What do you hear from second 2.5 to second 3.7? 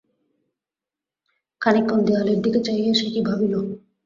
চাহিয়া সে কি ভাবিল।